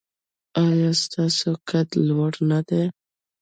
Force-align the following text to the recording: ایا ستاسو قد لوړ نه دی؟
ایا 0.65 0.91
ستاسو 1.03 1.49
قد 1.67 1.89
لوړ 2.07 2.31
نه 2.49 2.59
دی؟ 2.67 2.83